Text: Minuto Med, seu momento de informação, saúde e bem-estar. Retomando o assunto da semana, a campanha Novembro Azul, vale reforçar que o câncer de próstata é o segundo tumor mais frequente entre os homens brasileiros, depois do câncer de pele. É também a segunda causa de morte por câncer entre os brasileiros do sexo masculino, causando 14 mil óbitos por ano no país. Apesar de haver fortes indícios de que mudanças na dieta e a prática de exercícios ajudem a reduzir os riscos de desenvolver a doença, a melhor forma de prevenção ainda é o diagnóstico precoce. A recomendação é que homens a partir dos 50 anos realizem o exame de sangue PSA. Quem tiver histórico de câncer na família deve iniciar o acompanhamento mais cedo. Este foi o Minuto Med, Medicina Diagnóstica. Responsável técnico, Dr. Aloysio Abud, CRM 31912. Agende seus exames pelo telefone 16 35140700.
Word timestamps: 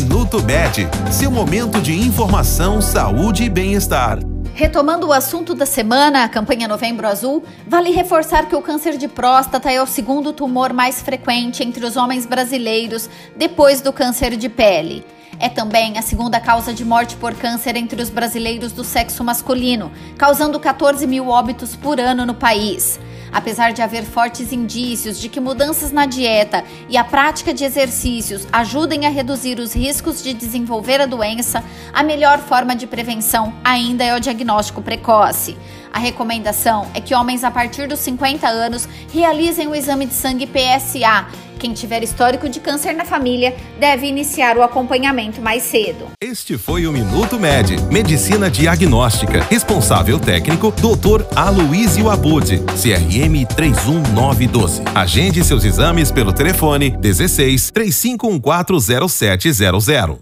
Minuto 0.00 0.42
Med, 0.42 0.88
seu 1.12 1.30
momento 1.30 1.78
de 1.78 1.92
informação, 1.92 2.80
saúde 2.80 3.44
e 3.44 3.50
bem-estar. 3.50 4.18
Retomando 4.54 5.08
o 5.08 5.12
assunto 5.12 5.54
da 5.54 5.66
semana, 5.66 6.24
a 6.24 6.28
campanha 6.28 6.66
Novembro 6.66 7.06
Azul, 7.06 7.44
vale 7.66 7.90
reforçar 7.90 8.48
que 8.48 8.56
o 8.56 8.62
câncer 8.62 8.96
de 8.96 9.06
próstata 9.06 9.70
é 9.70 9.80
o 9.80 9.86
segundo 9.86 10.32
tumor 10.32 10.72
mais 10.72 11.02
frequente 11.02 11.62
entre 11.62 11.84
os 11.84 11.98
homens 11.98 12.24
brasileiros, 12.24 13.10
depois 13.36 13.82
do 13.82 13.92
câncer 13.92 14.38
de 14.38 14.48
pele. 14.48 15.04
É 15.38 15.50
também 15.50 15.98
a 15.98 16.02
segunda 16.02 16.40
causa 16.40 16.72
de 16.72 16.84
morte 16.84 17.14
por 17.16 17.34
câncer 17.34 17.76
entre 17.76 18.00
os 18.00 18.08
brasileiros 18.08 18.72
do 18.72 18.82
sexo 18.82 19.22
masculino, 19.22 19.92
causando 20.16 20.58
14 20.58 21.06
mil 21.06 21.28
óbitos 21.28 21.76
por 21.76 22.00
ano 22.00 22.24
no 22.24 22.34
país. 22.34 22.98
Apesar 23.32 23.72
de 23.72 23.82
haver 23.82 24.04
fortes 24.04 24.52
indícios 24.52 25.20
de 25.20 25.28
que 25.28 25.40
mudanças 25.40 25.92
na 25.92 26.06
dieta 26.06 26.64
e 26.88 26.96
a 26.96 27.04
prática 27.04 27.54
de 27.54 27.64
exercícios 27.64 28.46
ajudem 28.52 29.06
a 29.06 29.10
reduzir 29.10 29.58
os 29.58 29.72
riscos 29.74 30.22
de 30.22 30.34
desenvolver 30.34 31.00
a 31.00 31.06
doença, 31.06 31.62
a 31.92 32.02
melhor 32.02 32.38
forma 32.38 32.74
de 32.74 32.86
prevenção 32.86 33.54
ainda 33.62 34.04
é 34.04 34.14
o 34.14 34.20
diagnóstico 34.20 34.82
precoce. 34.82 35.56
A 35.92 35.98
recomendação 35.98 36.86
é 36.94 37.00
que 37.00 37.14
homens 37.14 37.44
a 37.44 37.50
partir 37.50 37.86
dos 37.88 37.98
50 38.00 38.48
anos 38.48 38.88
realizem 39.12 39.66
o 39.66 39.74
exame 39.74 40.06
de 40.06 40.14
sangue 40.14 40.46
PSA. 40.46 41.26
Quem 41.58 41.74
tiver 41.74 42.02
histórico 42.02 42.48
de 42.48 42.58
câncer 42.58 42.94
na 42.94 43.04
família 43.04 43.54
deve 43.78 44.06
iniciar 44.06 44.56
o 44.56 44.62
acompanhamento 44.62 45.42
mais 45.42 45.64
cedo. 45.64 46.06
Este 46.18 46.56
foi 46.56 46.86
o 46.86 46.92
Minuto 46.92 47.38
Med, 47.38 47.76
Medicina 47.92 48.50
Diagnóstica. 48.50 49.46
Responsável 49.50 50.18
técnico, 50.18 50.72
Dr. 50.72 51.22
Aloysio 51.36 52.08
Abud, 52.08 52.62
CRM 52.80 53.44
31912. 53.54 54.80
Agende 54.94 55.44
seus 55.44 55.64
exames 55.64 56.10
pelo 56.10 56.32
telefone 56.32 56.96
16 56.96 57.70
35140700. 57.72 60.16